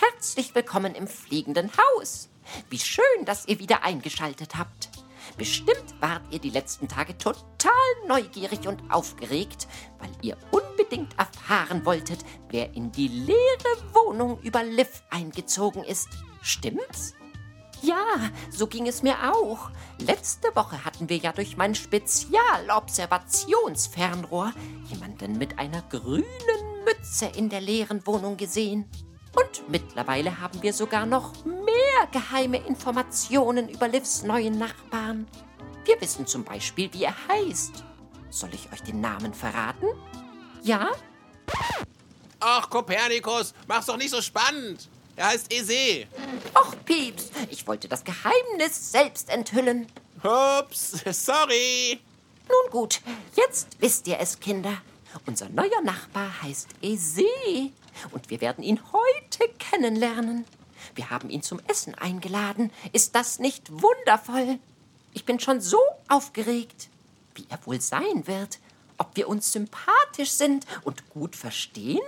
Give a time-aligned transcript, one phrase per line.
[0.00, 2.30] herzlich willkommen im fliegenden Haus.
[2.70, 4.88] Wie schön, dass ihr wieder eingeschaltet habt.
[5.36, 7.70] Bestimmt wart ihr die letzten Tage total
[8.08, 13.36] neugierig und aufgeregt, weil ihr unbedingt erfahren wolltet, wer in die leere
[13.92, 16.08] Wohnung über Liv eingezogen ist.
[16.40, 17.12] Stimmt's?
[17.82, 19.70] Ja, so ging es mir auch.
[19.98, 24.54] Letzte Woche hatten wir ja durch mein Spezialobservationsfernrohr
[24.86, 26.24] jemanden mit einer grünen
[26.84, 28.88] Mütze in der leeren Wohnung gesehen.
[29.36, 35.26] Und mittlerweile haben wir sogar noch mehr geheime Informationen über Livs neuen Nachbarn.
[35.84, 37.84] Wir wissen zum Beispiel, wie er heißt.
[38.30, 39.86] Soll ich euch den Namen verraten?
[40.62, 40.90] Ja?
[42.40, 44.88] Ach, Kopernikus, mach's doch nicht so spannend.
[45.16, 46.06] Er heißt Ese.
[46.54, 49.86] Och, Pieps, ich wollte das Geheimnis selbst enthüllen.
[50.22, 52.00] Ups, sorry.
[52.48, 53.00] Nun gut,
[53.34, 54.80] jetzt wisst ihr es, Kinder.
[55.26, 57.24] Unser neuer Nachbar heißt Ese
[58.12, 60.44] und wir werden ihn heute kennenlernen.
[60.94, 62.72] Wir haben ihn zum Essen eingeladen.
[62.92, 64.58] Ist das nicht wundervoll?
[65.12, 66.88] Ich bin schon so aufgeregt,
[67.34, 68.58] wie er wohl sein wird,
[68.98, 72.00] ob wir uns sympathisch sind und gut verstehen.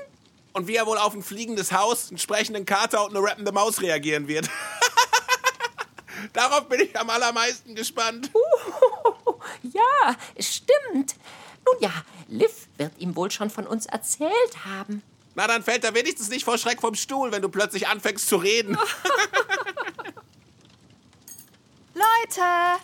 [0.53, 3.81] Und wie er wohl auf ein fliegendes Haus, einen sprechenden Kater und eine rappende Maus
[3.81, 4.49] reagieren wird.
[6.33, 8.31] Darauf bin ich am allermeisten gespannt.
[8.35, 11.17] Uh, ja, stimmt.
[11.67, 11.93] Nun ja,
[12.29, 15.03] Liv wird ihm wohl schon von uns erzählt haben.
[15.35, 18.37] Na, dann fällt er wenigstens nicht vor Schreck vom Stuhl, wenn du plötzlich anfängst zu
[18.37, 18.77] reden.
[21.95, 22.43] Leute,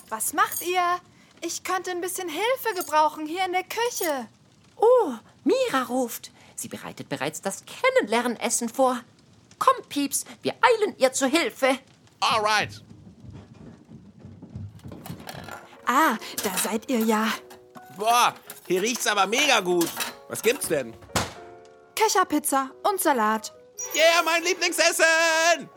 [0.08, 1.00] was macht ihr?
[1.40, 4.28] Ich könnte ein bisschen Hilfe gebrauchen hier in der Küche.
[4.76, 5.12] Oh,
[5.44, 6.30] Mira ruft.
[6.56, 9.00] Sie bereitet bereits das Kennenlernessen vor.
[9.58, 11.78] Komm, Pieps, wir eilen ihr zu Hilfe.
[12.20, 12.82] Alright.
[15.86, 17.28] Ah, da seid ihr ja.
[17.98, 18.32] Boah,
[18.68, 19.88] hier riecht's aber mega gut.
[20.28, 20.94] Was gibt's denn?
[21.96, 23.52] Köcherpizza und Salat.
[23.94, 25.68] Yeah, mein Lieblingsessen!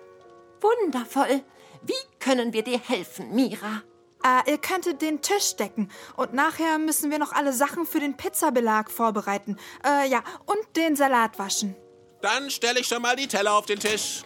[0.61, 1.43] Wundervoll.
[1.81, 3.81] Wie können wir dir helfen, Mira?
[4.23, 8.17] Äh, ihr könntet den Tisch decken und nachher müssen wir noch alle Sachen für den
[8.17, 9.57] Pizzabelag vorbereiten.
[9.83, 11.75] Äh, ja, und den Salat waschen.
[12.21, 14.21] Dann stelle ich schon mal die Teller auf den Tisch.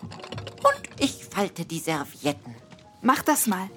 [0.00, 2.56] Und ich falte die Servietten.
[3.02, 3.70] Macht das mal.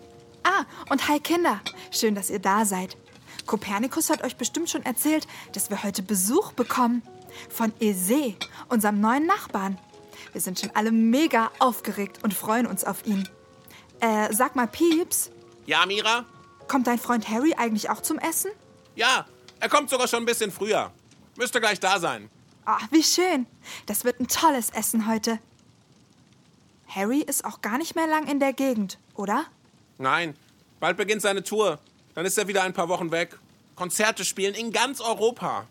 [0.44, 1.62] Ah, und hi Kinder.
[1.94, 2.98] Schön, dass ihr da seid.
[3.46, 7.02] Kopernikus hat euch bestimmt schon erzählt, dass wir heute Besuch bekommen.
[7.50, 8.36] Von Ese,
[8.70, 9.78] unserem neuen Nachbarn.
[10.34, 13.28] Wir sind schon alle mega aufgeregt und freuen uns auf ihn.
[14.00, 15.32] Äh, sag mal, Pieps,
[15.66, 16.26] Ja, Mira?
[16.68, 18.52] kommt dein Freund Harry eigentlich auch zum Essen?
[18.96, 19.26] Ja,
[19.60, 20.92] er kommt sogar schon ein bisschen früher.
[21.38, 22.30] Müsste gleich da sein.
[22.66, 23.46] Ah, wie schön.
[23.88, 25.40] Das wird ein tolles Essen heute.
[26.88, 29.46] Harry ist auch gar nicht mehr lang in der Gegend, oder?
[29.98, 30.36] Nein,
[30.84, 31.80] bald beginnt seine Tour.
[32.14, 33.40] Dann ist er wieder ein paar Wochen weg.
[33.78, 35.66] Konzerte spielen in ganz Europa.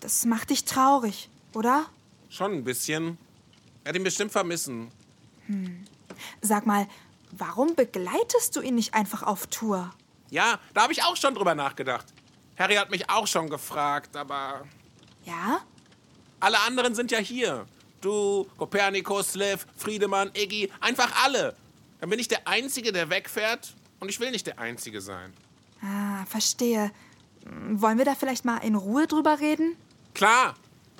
[0.00, 1.84] Das macht dich traurig, oder?
[2.30, 3.18] Schon ein bisschen.
[3.84, 4.90] Er hat ihn bestimmt vermissen.
[6.40, 6.86] Sag mal,
[7.32, 9.90] warum begleitest du ihn nicht einfach auf Tour?
[10.30, 12.06] Ja, da habe ich auch schon drüber nachgedacht.
[12.58, 14.62] Harry hat mich auch schon gefragt, aber
[15.26, 15.60] Ja?
[16.40, 17.66] alle anderen sind ja hier.
[18.00, 21.54] Du, Kopernikus, Liv, Friedemann, Iggy, einfach alle.
[22.00, 25.32] Dann bin ich der Einzige, der wegfährt und ich will nicht der Einzige sein.
[25.82, 26.90] Ah, verstehe.
[27.70, 29.76] Wollen wir da vielleicht mal in Ruhe drüber reden?
[30.14, 30.54] Klar,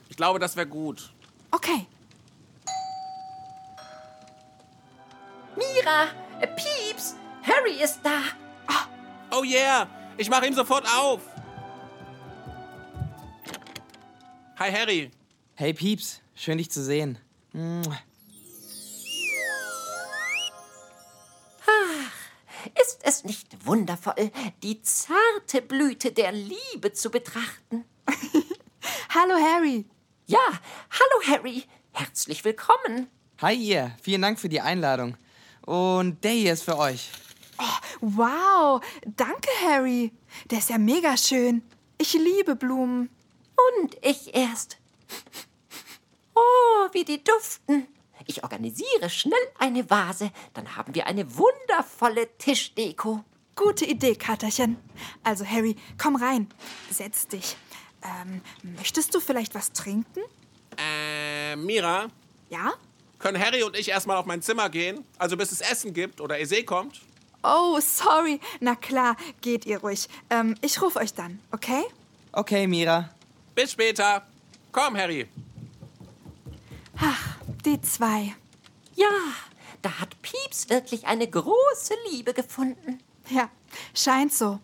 [0.09, 1.13] ich glaube, das wäre gut.
[1.51, 1.87] Okay.
[5.57, 6.09] Mira,
[6.41, 8.21] äh, Pieps, Harry ist da.
[9.33, 11.21] Oh yeah, ich mache ihm sofort auf.
[14.59, 15.11] Hi Harry.
[15.55, 17.19] Hey Pieps, schön dich zu sehen.
[23.25, 24.31] Nicht wundervoll,
[24.63, 27.85] die zarte Blüte der Liebe zu betrachten?
[29.15, 29.85] Hallo Harry.
[30.27, 30.39] Ja,
[30.91, 33.09] hallo Harry, herzlich willkommen.
[33.43, 35.17] Hi ihr, vielen Dank für die Einladung.
[35.67, 37.11] Und der hier ist für euch.
[38.01, 40.13] Wow, danke Harry.
[40.51, 41.63] Der ist ja mega schön.
[41.99, 43.11] Ich liebe Blumen.
[43.81, 44.79] Und ich erst.
[46.35, 47.87] Oh, wie die duften.
[48.31, 53.25] Ich organisiere schnell eine Vase, dann haben wir eine wundervolle Tischdeko.
[53.57, 54.77] Gute Idee, Katerchen.
[55.25, 56.47] Also Harry, komm rein.
[56.93, 57.57] Setz dich.
[58.05, 58.41] Ähm,
[58.77, 60.21] möchtest du vielleicht was trinken?
[60.79, 62.07] Äh, Mira,
[62.51, 62.73] Ja?
[63.19, 65.05] können Harry und ich erstmal auf mein Zimmer gehen?
[65.19, 67.01] Also bis es Essen gibt oder Ese kommt?
[67.43, 68.39] Oh, sorry.
[68.61, 70.09] Na klar, geht ihr ruhig.
[70.31, 71.83] Ähm, ich rufe euch dann, okay?
[72.31, 73.11] Okay, Mira.
[73.57, 74.25] Bis später.
[74.71, 75.27] Komm, Harry.
[77.65, 78.35] Die zwei.
[78.95, 79.09] Ja,
[79.83, 83.01] da hat Pieps wirklich eine große Liebe gefunden.
[83.29, 83.51] Ja,
[83.95, 84.61] scheint so.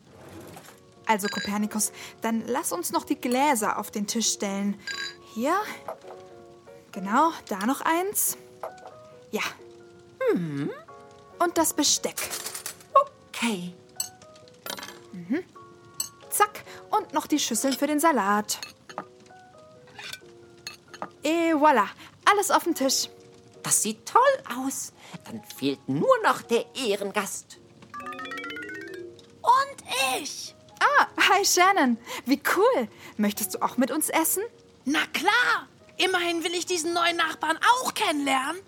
[1.06, 4.80] Also, Kopernikus, dann lass uns noch die Gläser auf den Tisch stellen.
[5.34, 5.56] Hier.
[6.92, 8.36] Genau, da noch eins.
[9.30, 9.42] Ja.
[10.32, 10.70] Hm.
[11.38, 12.16] Und das Besteck.
[12.92, 13.74] Okay.
[16.30, 16.64] Zack.
[16.90, 18.58] Und noch die Schüsseln für den Salat.
[21.22, 21.86] Et voilà.
[22.26, 23.08] Alles auf dem Tisch.
[23.62, 24.22] Das sieht toll
[24.58, 24.92] aus.
[25.24, 27.58] Dann fehlt nur noch der Ehrengast.
[29.42, 30.54] Und ich.
[30.80, 31.98] Ah, hi Shannon.
[32.26, 32.88] Wie cool.
[33.16, 34.42] Möchtest du auch mit uns essen?
[34.84, 35.68] Na klar.
[35.98, 38.60] Immerhin will ich diesen neuen Nachbarn auch kennenlernen.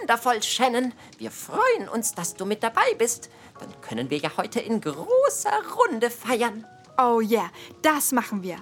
[0.00, 0.94] Wundervoll, Shannon.
[1.18, 3.30] Wir freuen uns, dass du mit dabei bist.
[3.58, 6.64] Dann können wir ja heute in großer Runde feiern.
[6.98, 7.50] Oh yeah,
[7.82, 8.58] das machen wir.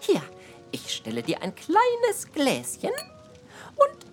[0.00, 0.22] Hier,
[0.70, 2.92] ich stelle dir ein kleines Gläschen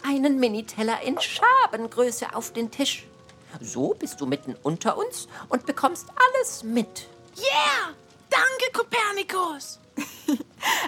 [0.07, 3.07] einen Miniteller in Schabengröße auf den Tisch.
[3.61, 7.07] So bist du mitten unter uns und bekommst alles mit.
[7.37, 7.93] Yeah.
[8.29, 9.79] Danke, Kopernikus.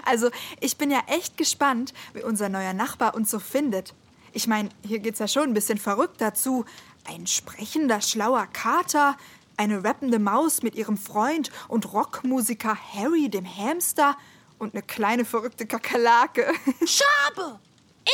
[0.04, 0.30] Also,
[0.60, 3.94] ich bin ja echt gespannt, wie unser neuer Nachbar uns so findet.
[4.32, 6.64] Ich meine, hier geht's ja schon ein bisschen verrückt dazu.
[7.04, 9.16] Ein sprechender, schlauer Kater,
[9.56, 14.16] eine rappende Maus mit ihrem Freund und Rockmusiker Harry, dem Hamster
[14.58, 16.52] und eine kleine verrückte Kakerlake.
[16.84, 17.58] Schabe.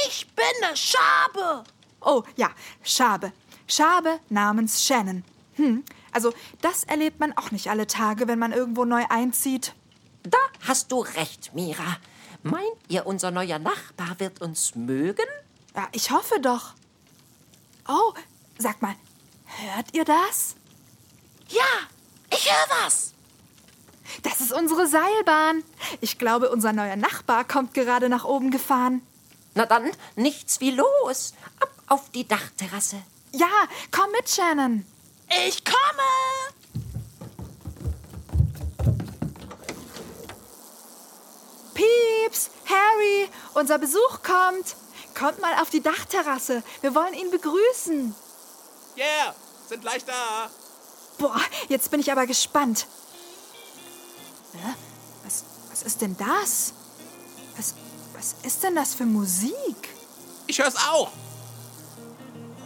[0.09, 1.65] Ich bin eine Schabe.
[2.01, 2.51] Oh, ja,
[2.83, 3.33] Schabe.
[3.67, 5.25] Schabe namens Shannon.
[5.55, 9.75] Hm, also das erlebt man auch nicht alle Tage, wenn man irgendwo neu einzieht.
[10.23, 11.97] Da hast du recht, Mira.
[12.43, 15.27] Meint ihr, unser neuer Nachbar wird uns mögen?
[15.75, 16.75] Ja, ich hoffe doch.
[17.89, 18.13] Oh,
[18.59, 18.95] sag mal,
[19.47, 20.57] hört ihr das?
[21.49, 21.63] Ja,
[22.31, 23.15] ich höre was.
[24.23, 25.63] Das ist unsere Seilbahn.
[26.01, 29.03] Ich glaube, unser neuer Nachbar kommt gerade nach oben gefahren.
[29.57, 31.33] Na dann, nichts wie los.
[31.61, 33.03] Ab auf die Dachterrasse.
[33.33, 33.49] Ja,
[33.91, 34.85] komm mit, Shannon.
[35.49, 35.77] Ich komme.
[41.73, 44.77] Pieps, Harry, unser Besuch kommt.
[45.19, 46.63] Kommt mal auf die Dachterrasse.
[46.83, 48.15] Wir wollen ihn begrüßen.
[48.99, 49.35] Yeah,
[49.69, 50.51] sind gleich da.
[51.17, 52.87] Boah, jetzt bin ich aber gespannt.
[54.53, 54.75] Hä?
[55.25, 56.75] Was, was ist denn das?
[58.17, 59.89] Was, ist denn das für Musik?
[60.47, 61.11] Ich hör's auch.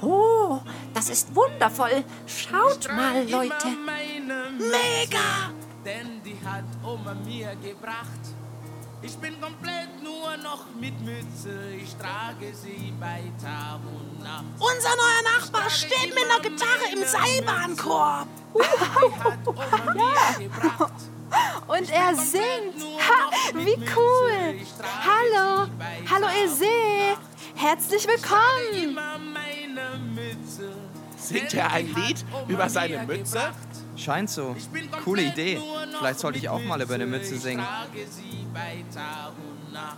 [0.03, 0.61] Oh,
[0.95, 2.05] das ist wundervoll.
[2.27, 3.69] Schaut mal, Leute.
[4.59, 5.51] Mega.
[5.85, 8.21] Denn die hat Oma mir gebracht.
[9.03, 11.73] Ich bin komplett nur noch mit Mütze.
[11.83, 14.45] Ich trage sie bei Tag und Nacht.
[14.59, 18.29] Unser neuer Nachbar steht mit einer Gitarre im Seilbahnkorb.
[18.55, 20.93] Die hat Oma mir gebracht.
[21.71, 22.83] Und er singt.
[22.99, 24.61] Ha, wie cool.
[24.83, 25.69] Hallo,
[26.11, 27.17] hallo Ese.
[27.55, 28.99] Herzlich willkommen.
[31.17, 33.53] Singt er ein Lied über seine Mütze?
[33.95, 34.57] Scheint so.
[35.05, 35.61] Coole Idee.
[35.97, 37.61] Vielleicht sollte ich auch mal über eine Mütze singen.
[37.61, 39.97] Ich trage sie bei Tag und Nacht.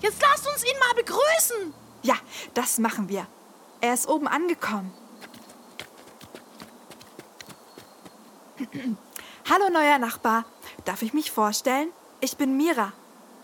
[0.00, 1.72] Jetzt lasst uns ihn mal begrüßen.
[2.02, 2.16] Ja,
[2.52, 3.26] das machen wir.
[3.80, 4.92] Er ist oben angekommen.
[9.48, 10.44] Hallo, neuer Nachbar.
[10.84, 11.90] Darf ich mich vorstellen?
[12.20, 12.92] Ich bin Mira.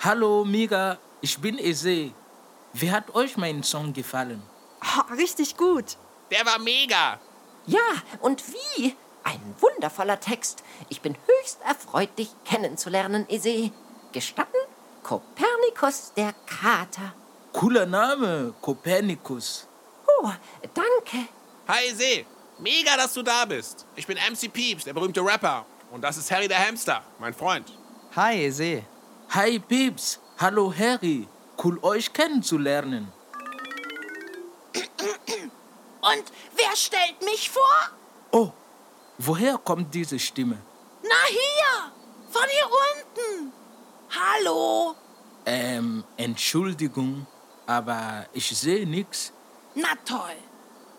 [0.01, 2.13] Hallo Mira, ich bin Eze.
[2.73, 4.43] Wie hat euch mein Song gefallen?
[4.83, 5.97] Oh, richtig gut.
[6.31, 7.21] Der war mega.
[7.67, 7.81] Ja,
[8.21, 8.97] und wie?
[9.25, 10.65] Ein wundervoller Text.
[10.89, 13.71] Ich bin höchst erfreut, dich kennenzulernen, Ese.
[14.11, 14.57] Gestatten?
[15.03, 17.15] Kopernikus der Kater.
[17.53, 19.69] Cooler Name, Kopernikus.
[20.07, 20.31] Oh,
[20.75, 21.29] danke.
[21.69, 22.25] Hi, Ese.
[22.63, 23.87] Mega, dass du da bist.
[23.97, 25.67] Ich bin MC Peeps, der berühmte Rapper.
[25.91, 27.77] Und das ist Harry der Hamster, mein Freund.
[28.15, 28.85] Hi, See.
[29.31, 31.27] Hi Pips, hallo Harry.
[31.63, 33.13] Cool euch kennenzulernen.
[36.03, 37.91] Und wer stellt mich vor?
[38.31, 38.53] Oh,
[39.19, 40.59] woher kommt diese Stimme?
[41.03, 41.93] Na hier,
[42.31, 43.53] von hier unten.
[44.11, 44.95] Hallo.
[45.47, 47.27] Ähm, Entschuldigung,
[47.67, 49.33] aber ich sehe nichts.
[49.75, 50.37] Na toll.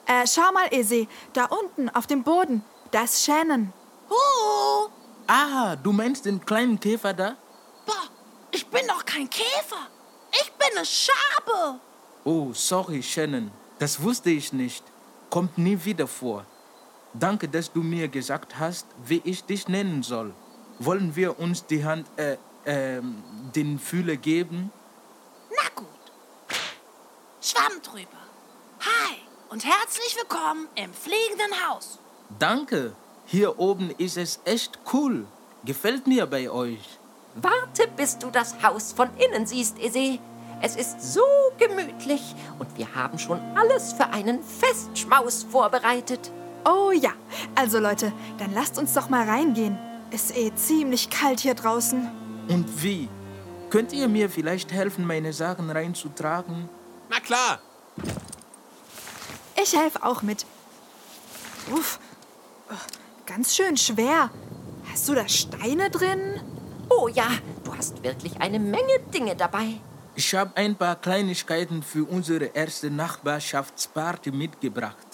[0.05, 1.07] Äh, schau mal, Ese.
[1.33, 2.63] Da unten auf dem Boden.
[2.91, 3.71] Da ist Shannon.
[4.09, 4.89] Huh.
[5.27, 7.35] Ah, du meinst den kleinen Käfer da?
[7.85, 8.09] Boah,
[8.51, 9.87] ich bin doch kein Käfer.
[10.31, 11.79] Ich bin eine Schabe.
[12.25, 13.51] Oh, sorry, Shannon.
[13.79, 14.83] Das wusste ich nicht.
[15.29, 16.45] Kommt nie wieder vor.
[17.13, 20.33] Danke, dass du mir gesagt hast, wie ich dich nennen soll.
[20.79, 23.23] wollen wir uns die Hand, äh, ähm,
[23.55, 24.71] den Fühler geben?
[25.49, 25.87] Na gut.
[27.41, 28.17] Schwamm drüber.
[28.81, 29.12] Hi
[29.53, 31.99] und herzlich willkommen im fliegenden Haus.
[32.39, 32.93] Danke.
[33.27, 35.27] Hier oben ist es echt cool.
[35.63, 36.79] Gefällt mir bei euch.
[37.35, 40.17] Warte, bis du das Haus von innen siehst, Ise.
[40.59, 41.21] Es ist so
[41.59, 46.31] gemütlich und wir haben schon alles für einen Festschmaus vorbereitet.
[46.65, 47.11] Oh ja,
[47.53, 49.77] also Leute, dann lasst uns doch mal reingehen.
[50.09, 52.09] Ist eh ziemlich kalt hier draußen.
[52.47, 53.07] Und wie?
[53.69, 56.69] Könnt ihr mir vielleicht helfen, meine Sachen reinzutragen?
[57.11, 57.59] Na klar.
[59.63, 60.45] Ich helfe auch mit.
[61.71, 61.99] Uff,
[62.69, 62.75] oh,
[63.25, 64.29] ganz schön schwer.
[64.91, 66.41] Hast du da Steine drin?
[66.89, 67.27] Oh ja,
[67.63, 69.79] du hast wirklich eine Menge Dinge dabei.
[70.15, 75.07] Ich habe ein paar Kleinigkeiten für unsere erste Nachbarschaftsparty mitgebracht.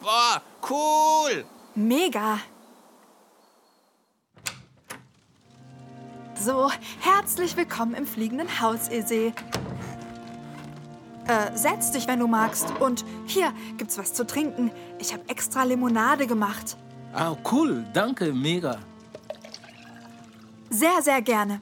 [0.00, 1.44] Boah, cool.
[1.76, 2.40] Mega.
[6.34, 9.32] So, herzlich willkommen im fliegenden Haus, Ese.
[11.26, 12.70] Äh, setz dich, wenn du magst.
[12.80, 14.70] Und hier gibt's was zu trinken.
[14.98, 16.76] Ich habe extra Limonade gemacht.
[17.14, 17.84] Ah, cool.
[17.92, 18.78] Danke, mega.
[20.70, 21.60] Sehr, sehr gerne.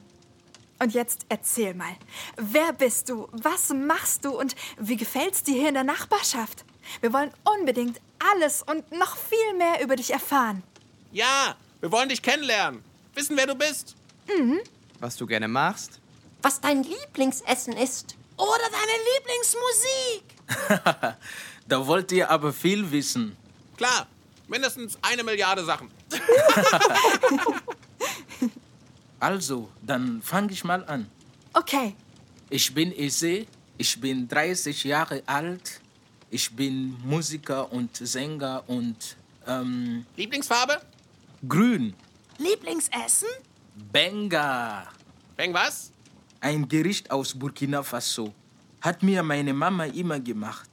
[0.79, 1.95] Und jetzt erzähl mal,
[2.37, 6.65] wer bist du, was machst du und wie gefällt's dir hier in der Nachbarschaft?
[7.01, 8.01] Wir wollen unbedingt
[8.33, 10.63] alles und noch viel mehr über dich erfahren.
[11.11, 12.81] Ja, wir wollen dich kennenlernen.
[13.13, 13.95] Wissen, wer du bist.
[14.99, 15.99] Was du gerne machst?
[16.41, 18.15] Was dein Lieblingsessen ist.
[18.41, 20.23] Oder deine Lieblingsmusik.
[21.67, 23.37] Da wollt ihr aber viel wissen.
[23.77, 24.07] Klar,
[24.47, 25.89] mindestens eine Milliarde Sachen.
[29.19, 31.09] Also, dann fange ich mal an.
[31.53, 31.95] Okay,
[32.49, 33.45] Ich bin Ese,
[33.77, 35.79] ich bin 30 Jahre alt,
[36.31, 39.15] ich bin Musiker und Sänger und
[39.47, 40.81] ähm, Lieblingsfarbe?
[41.47, 41.93] grün.
[42.39, 43.27] Lieblingsessen?
[43.91, 44.87] Benga,
[45.37, 45.91] Beng was?
[46.41, 48.33] Ein Gericht aus Burkina Faso.
[48.81, 50.69] Hat mir meine Mama immer gemacht.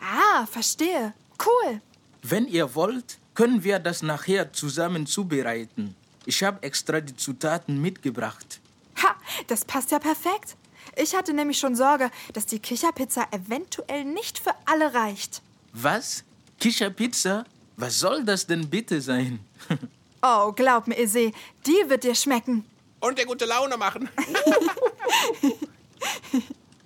[0.00, 1.12] ah, verstehe.
[1.44, 1.80] Cool.
[2.22, 5.94] Wenn ihr wollt, können wir das nachher zusammen zubereiten.
[6.24, 8.60] Ich habe extra die Zutaten mitgebracht.
[9.02, 9.14] Ha,
[9.46, 10.56] das passt ja perfekt.
[10.96, 15.42] Ich hatte nämlich schon Sorge, dass die Kicherpizza eventuell nicht für alle reicht.
[15.72, 16.24] Was?
[16.58, 17.44] Kischerpizza?
[17.76, 19.40] Was soll das denn bitte sein?
[20.20, 21.30] Oh, glaub mir, Ise,
[21.64, 22.64] die wird dir schmecken.
[22.98, 24.08] Und der gute Laune machen.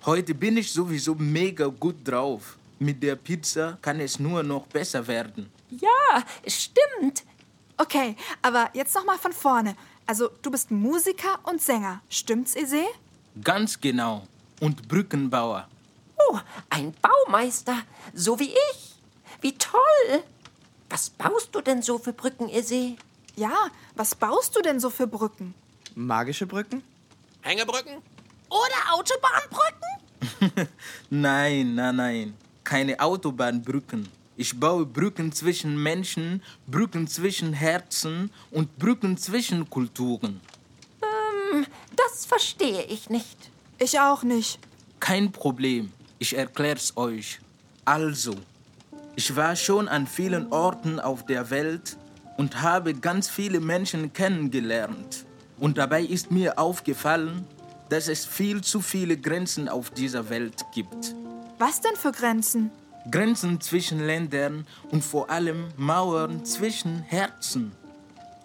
[0.05, 2.57] Heute bin ich sowieso mega gut drauf.
[2.79, 5.49] Mit der Pizza kann es nur noch besser werden.
[5.69, 7.23] Ja, stimmt.
[7.77, 9.75] Okay, aber jetzt noch mal von vorne.
[10.05, 12.01] Also, du bist Musiker und Sänger.
[12.09, 12.83] Stimmt's, Ise?
[13.41, 14.27] Ganz genau.
[14.59, 15.67] Und Brückenbauer.
[16.29, 16.39] Oh,
[16.69, 17.77] ein Baumeister,
[18.13, 18.95] so wie ich.
[19.41, 20.23] Wie toll.
[20.89, 22.95] Was baust du denn so für Brücken, Ise?
[23.35, 25.53] Ja, was baust du denn so für Brücken?
[25.95, 26.83] Magische Brücken?
[27.41, 28.01] Hängebrücken?
[28.53, 30.67] Oder Autobahnbrücken?
[31.09, 32.33] Nein, nein, nein.
[32.63, 34.07] Keine Autobahnbrücken.
[34.37, 40.39] Ich baue Brücken zwischen Menschen, Brücken zwischen Herzen und Brücken zwischen Kulturen.
[41.95, 43.37] Das verstehe ich nicht.
[43.79, 44.59] Ich auch nicht.
[44.99, 45.91] Kein Problem.
[46.19, 47.39] Ich erklär's euch.
[47.85, 48.35] Also,
[49.15, 51.97] ich war schon an vielen Orten auf der Welt
[52.37, 55.25] und habe ganz viele Menschen kennengelernt.
[55.57, 57.45] Und dabei ist mir aufgefallen,
[57.89, 61.15] dass es viel zu viele Grenzen auf dieser Welt gibt.
[61.59, 62.71] Was denn für Grenzen?
[63.09, 67.73] Grenzen zwischen Ländern und vor allem Mauern zwischen Herzen.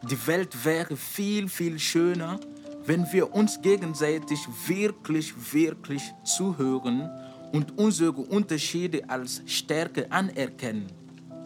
[0.03, 2.41] Die Welt wäre viel, viel schöner,
[2.85, 7.11] wenn wir uns gegenseitig wirklich, wirklich zuhören
[7.53, 10.87] und unsere Unterschiede als Stärke anerkennen.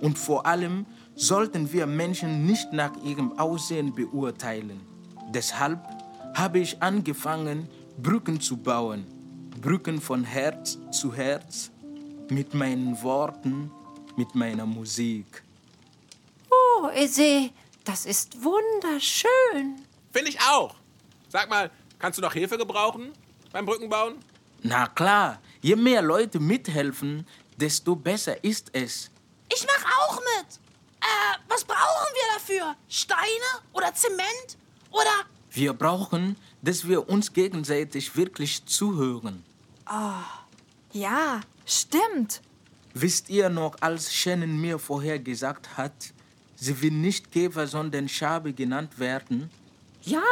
[0.00, 4.80] Und vor allem sollten wir Menschen nicht nach ihrem Aussehen beurteilen.
[5.34, 5.80] Deshalb
[6.34, 7.68] habe ich angefangen,
[7.99, 9.06] Brücken zu bauen.
[9.61, 11.70] Brücken von Herz zu Herz,
[12.30, 13.70] mit meinen Worten,
[14.16, 15.42] mit meiner Musik.
[16.50, 17.50] Oh, Ise,
[17.84, 19.82] das ist wunderschön.
[20.12, 20.75] Finde ich auch.
[21.28, 23.12] Sag mal, kannst du noch Hilfe gebrauchen
[23.52, 24.16] beim Brückenbauen?
[24.62, 29.11] Na klar, je mehr Leute mithelfen, desto besser ist es.
[29.52, 30.46] Ich mach auch mit.
[31.00, 32.76] Äh, was brauchen wir dafür?
[32.88, 34.56] Steine oder Zement?
[34.90, 35.11] Oder
[35.50, 39.45] Wir brauchen, dass wir uns gegenseitig wirklich zuhören.
[40.92, 42.40] Ja, stimmt.
[42.95, 45.92] Wisst ihr noch, als Shannon mir vorher gesagt hat,
[46.57, 49.50] sie will nicht Käfer, sondern Schabe genannt werden?
[50.02, 50.23] Ja,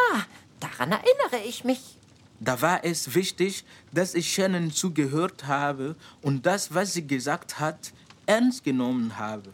[0.60, 1.96] daran erinnere ich mich.
[2.38, 7.92] Da war es wichtig, dass ich Shannon zugehört habe und das, was sie gesagt hat,
[8.26, 9.52] ernst genommen habe.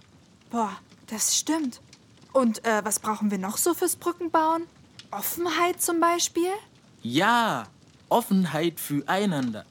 [0.50, 0.78] Boah,
[1.09, 1.80] das stimmt.
[2.33, 4.64] Und äh, was brauchen wir noch so fürs Brückenbauen?
[5.16, 6.50] Offenheit zum Beispiel?
[7.02, 7.68] Ja,
[8.11, 9.64] Offenheit füreinander.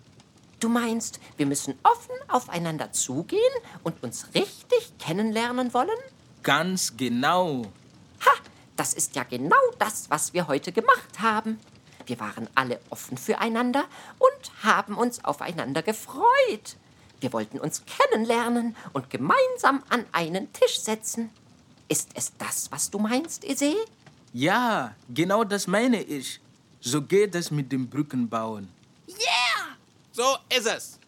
[0.59, 3.41] Du meinst, wir müssen offen aufeinander zugehen
[3.83, 5.99] und uns richtig kennenlernen wollen?
[6.41, 7.61] Ganz genau.
[8.25, 8.31] Ha,
[8.75, 11.59] das ist ja genau das, was wir heute gemacht haben.
[12.07, 13.83] Wir waren alle offen füreinander
[14.17, 16.75] und haben uns aufeinander gefreut.
[17.19, 21.29] Wir wollten uns kennenlernen und gemeinsam an einen Tisch setzen.
[21.87, 23.75] Ist es das, was du meinst, Ise?
[24.37, 26.41] Ja, genau das meine ich.
[26.81, 28.67] So geht es mit dem Brückenbauen.
[29.07, 29.77] Yeah!
[30.11, 30.23] So
[30.53, 30.99] ist es.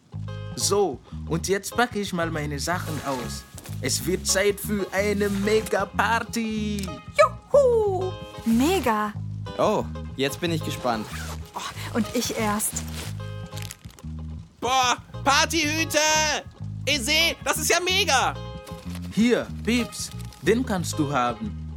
[0.56, 3.44] So, und jetzt packe ich mal meine Sachen aus.
[3.82, 6.88] Es wird Zeit für eine Mega-Party.
[7.52, 8.10] Juhu!
[8.46, 9.12] Mega.
[9.58, 9.84] Oh,
[10.16, 11.06] jetzt bin ich gespannt.
[11.54, 12.82] Oh, und ich erst.
[14.58, 15.98] Boah, Partyhüte!
[16.86, 18.34] Ihr seht, das ist ja mega!
[19.14, 20.08] Hier, Pips,
[20.40, 21.67] den kannst du haben.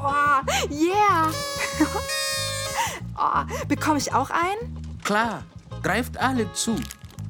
[0.00, 0.40] Oh,
[0.70, 1.30] yeah.
[3.18, 4.98] oh, bekomme ich auch einen?
[5.04, 5.42] Klar,
[5.82, 6.76] greift alle zu.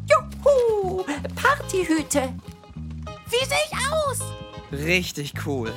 [0.09, 1.05] Juhu!
[1.35, 2.35] Partyhüte!
[3.31, 4.21] Wie sehe ich aus?
[4.73, 5.73] Richtig cool.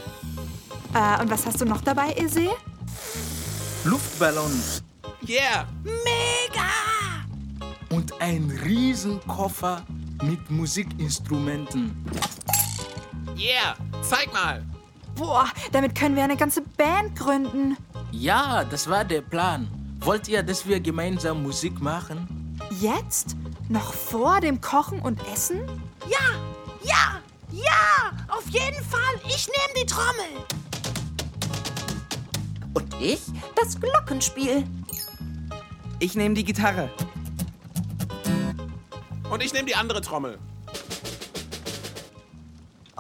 [0.94, 2.50] Äh, und was hast du noch dabei, Ise?
[3.84, 4.84] Luftballons
[5.22, 5.68] Yeah!
[5.84, 6.72] Mega!
[7.92, 9.86] und ein Riesenkoffer
[10.24, 12.04] mit Musikinstrumenten.
[13.38, 13.76] Yeah!
[14.02, 14.66] Zeig mal!
[15.22, 17.78] Boah, damit können wir eine ganze Band gründen.
[18.12, 19.68] Ja, das war der Plan.
[20.00, 22.58] Wollt ihr, dass wir gemeinsam Musik machen?
[22.80, 23.36] Jetzt?
[23.70, 25.60] Noch vor dem Kochen und Essen?
[26.10, 26.18] Ja,
[26.84, 28.12] ja, ja!
[28.30, 29.22] Auf jeden Fall!
[29.28, 30.44] Ich nehme die Trommel!
[32.74, 33.22] Und ich
[33.56, 34.64] das Glockenspiel.
[36.00, 36.90] Ich nehme die Gitarre.
[39.30, 40.40] Und ich nehme die andere Trommel.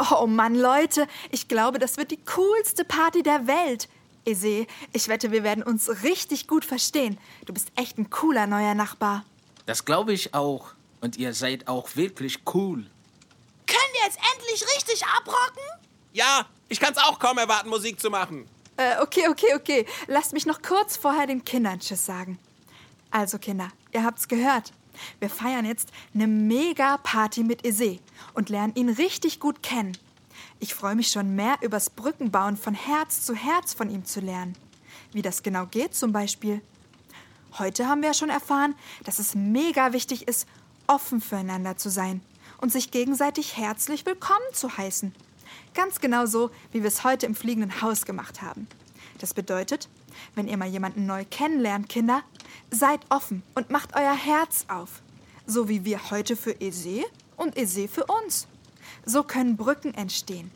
[0.09, 3.87] Oh Mann, Leute, ich glaube, das wird die coolste Party der Welt.
[4.25, 7.17] Ise, ich wette, wir werden uns richtig gut verstehen.
[7.45, 9.25] Du bist echt ein cooler neuer Nachbar.
[9.65, 10.73] Das glaube ich auch.
[11.01, 12.85] Und ihr seid auch wirklich cool.
[13.67, 15.63] Können wir jetzt endlich richtig abrocken?
[16.13, 18.47] Ja, ich kann's auch kaum erwarten, Musik zu machen.
[18.77, 19.85] Äh, okay, okay, okay.
[20.07, 22.39] Lasst mich noch kurz vorher den Kindern Tschüss sagen.
[23.09, 24.71] Also, Kinder, ihr habt's gehört.
[25.19, 27.99] Wir feiern jetzt eine Mega-Party mit Ise
[28.33, 29.97] und lernen ihn richtig gut kennen.
[30.59, 34.55] Ich freue mich schon mehr übers Brückenbauen von Herz zu Herz von ihm zu lernen.
[35.11, 36.61] Wie das genau geht zum Beispiel.
[37.57, 40.47] Heute haben wir ja schon erfahren, dass es mega wichtig ist,
[40.87, 42.21] offen füreinander zu sein
[42.59, 45.13] und sich gegenseitig herzlich willkommen zu heißen.
[45.73, 48.67] Ganz genau so, wie wir es heute im fliegenden Haus gemacht haben.
[49.19, 49.89] Das bedeutet,
[50.35, 52.23] wenn ihr mal jemanden neu kennenlernt, Kinder,
[52.69, 55.01] seid offen und macht euer Herz auf.
[55.45, 57.05] So wie wir heute für Ese
[57.37, 58.47] und Ese für uns.
[59.05, 60.51] So können Brücken entstehen.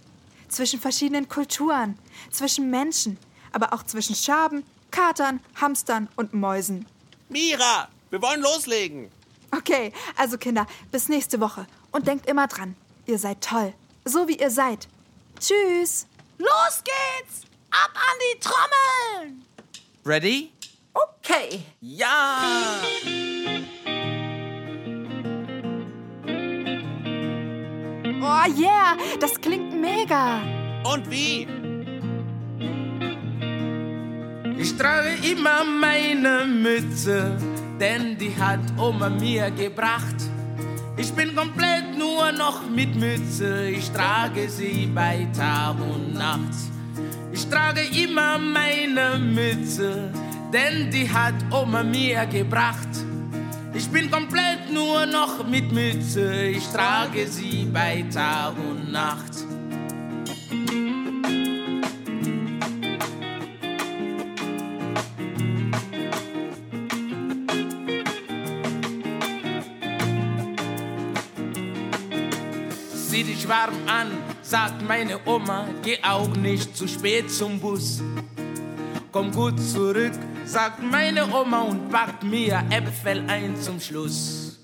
[0.47, 1.97] Zwischen verschiedenen Kulturen,
[2.31, 3.17] zwischen Menschen,
[3.51, 6.85] aber auch zwischen Schaben, Katern, Hamstern und Mäusen.
[7.29, 9.11] Mira, wir wollen loslegen.
[9.51, 11.65] Okay, also Kinder, bis nächste Woche.
[11.91, 13.73] Und denkt immer dran, ihr seid toll.
[14.03, 14.87] So wie ihr seid.
[15.39, 16.07] Tschüss.
[16.37, 17.41] Los geht's!
[17.71, 19.45] Ab an die Trommeln!
[20.05, 20.51] Ready?
[20.95, 21.61] Okay.
[21.81, 22.39] Ja!
[28.21, 30.41] Oh yeah, das klingt mega.
[30.83, 31.47] Und wie?
[34.57, 37.37] Ich trage immer meine Mütze,
[37.79, 40.15] denn die hat Oma mir gebracht.
[40.97, 46.55] Ich bin komplett nur noch mit Mütze, ich trage sie bei Tag und Nacht.
[47.31, 50.11] Ich trage immer meine Mütze,
[50.55, 52.87] denn die hat Oma mir gebracht.
[53.73, 59.33] Ich bin komplett nur noch mit Mütze, ich trage sie bei Tag und Nacht.
[73.09, 74.07] Zieh dich warm an,
[74.41, 78.01] sagt meine Oma, geh auch nicht zu spät zum Bus.
[79.11, 80.13] Komm gut zurück,
[80.45, 84.59] sagt meine Oma und packt mir Äpfel ein zum Schluss.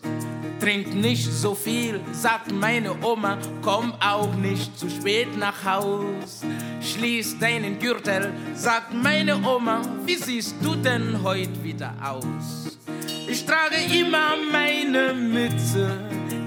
[0.60, 6.44] Trink nicht so viel, sagt meine Oma, komm auch nicht zu spät nach Haus.
[6.82, 12.78] Schließ deinen Gürtel, sagt meine Oma, wie siehst du denn heute wieder aus?
[13.28, 15.98] Ich trage immer meine Mütze,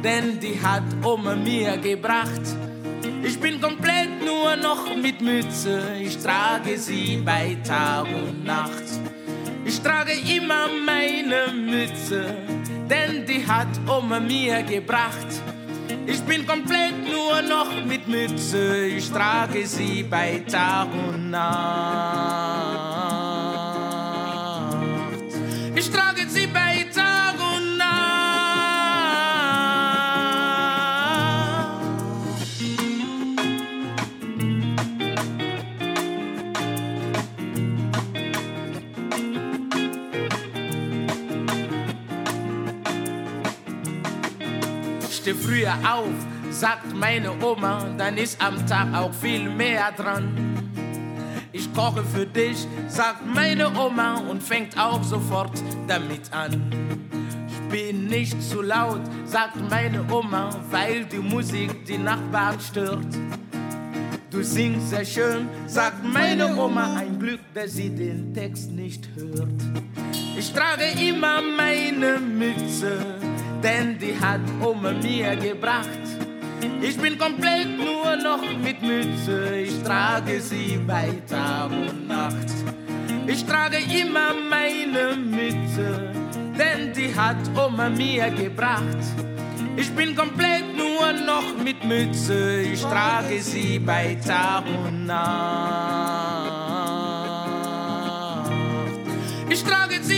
[0.04, 2.42] denn die hat Oma mir gebracht.
[3.24, 8.83] Ich bin komplett nur noch mit Mütze, ich trage sie bei Tag und Nacht.
[9.74, 12.26] Ich trage immer meine Mütze,
[12.88, 15.26] denn die hat Oma mir gebracht.
[16.06, 21.44] Ich bin komplett nur noch mit Mütze, ich trage sie bei Tag und Nacht.
[25.74, 26.63] Ich trage sie bei
[45.24, 46.12] Steh früher auf,
[46.50, 50.28] sagt meine Oma, dann ist am Tag auch viel mehr dran.
[51.50, 56.70] Ich koche für dich, sagt meine Oma und fängt auch sofort damit an.
[57.48, 63.06] Ich bin nicht zu laut, sagt meine Oma, weil die Musik die Nachbarn stört.
[64.30, 69.62] Du singst sehr schön, sagt meine Oma, ein Glück, dass sie den Text nicht hört.
[70.36, 73.23] Ich trage immer meine Mütze,
[73.64, 76.04] denn die hat Oma mir gebracht.
[76.82, 82.50] Ich bin komplett nur noch mit Mütze, ich trage sie bei Tag und Nacht.
[83.26, 86.12] Ich trage immer meine Mütze,
[86.58, 89.02] denn die hat Oma mir gebracht.
[89.76, 96.54] Ich bin komplett nur noch mit Mütze, ich trage sie bei Tag und Nacht.
[99.48, 100.13] Ich trage sie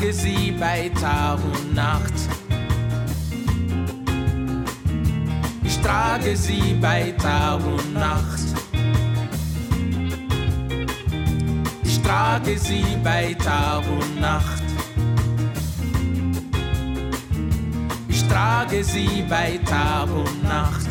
[0.00, 2.14] trage sie bei Tag und Nacht.
[5.62, 8.40] Ich trage sie bei Tag und Nacht.
[11.82, 14.62] Ich trage sie bei Tag und Nacht.
[18.08, 20.88] Ich trage sie bei Tag und Nacht.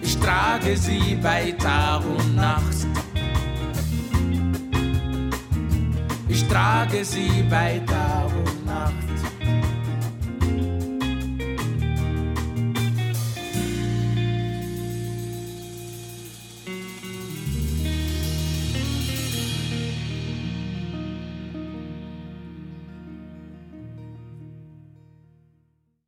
[0.00, 2.95] Ich trage sie bei Tag und Nacht.
[6.46, 8.92] Ich trage sie bei Tag und Nacht.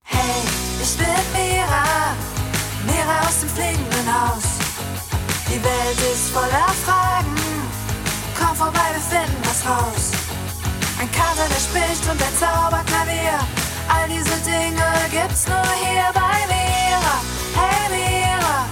[0.04, 0.20] Hey,
[0.80, 2.14] ich bin Mira,
[2.86, 4.44] Mira aus dem fliegenden Haus.
[5.48, 7.34] Die Welt ist voller Fragen,
[8.38, 10.17] komm vorbei, wir finden was raus.
[11.38, 13.38] Der spricht und ein Zauberklavier,
[13.88, 17.20] all diese Dinge gibt's nur hier bei Mira.
[17.54, 18.66] Hey Mira,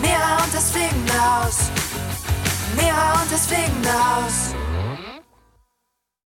[0.00, 1.70] Mira und das fliegende Haus.
[2.76, 4.47] Mira und das fliegende Haus.